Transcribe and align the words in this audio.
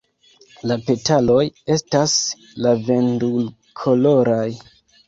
La 0.71 0.77
petaloj 0.87 1.43
estas 1.75 2.17
lavendulkoloraj. 2.67 4.45